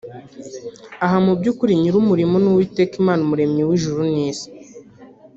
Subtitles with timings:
[1.05, 4.49] aha mu byukuri nyiri umurimo ni Uwiteka Imana umuremyi w’ijuru n’isi